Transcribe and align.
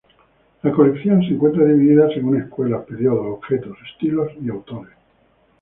La 0.63 0.71
colección 0.71 1.21
se 1.21 1.27
encuentra 1.35 1.63
dividida 1.63 2.09
según 2.11 2.41
escuelas, 2.41 2.85
períodos, 2.85 3.37
objetos, 3.37 3.77
estilos 3.93 4.31
y 4.41 4.49
autores. 4.49 4.93